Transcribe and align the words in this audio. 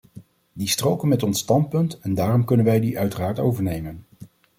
Die 0.53 0.67
stroken 0.69 1.07
met 1.07 1.23
ons 1.23 1.39
standpunt 1.39 1.99
en 1.99 2.13
daarom 2.13 2.45
kunnen 2.45 2.65
wij 2.65 2.79
die 2.79 2.99
uiteraard 2.99 3.39
overnemen. 3.39 4.05